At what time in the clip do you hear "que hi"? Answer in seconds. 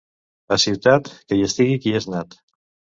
1.27-1.47